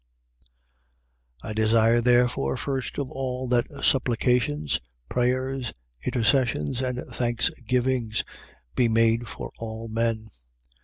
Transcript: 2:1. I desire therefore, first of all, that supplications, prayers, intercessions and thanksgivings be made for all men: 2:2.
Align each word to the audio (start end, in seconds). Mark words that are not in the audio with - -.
2:1. 1.43 1.49
I 1.49 1.53
desire 1.53 2.01
therefore, 2.01 2.57
first 2.57 2.97
of 2.97 3.11
all, 3.11 3.47
that 3.49 3.67
supplications, 3.83 4.81
prayers, 5.09 5.73
intercessions 6.03 6.81
and 6.81 7.03
thanksgivings 7.13 8.23
be 8.73 8.87
made 8.87 9.27
for 9.27 9.51
all 9.59 9.87
men: 9.87 10.29
2:2. 10.31 10.43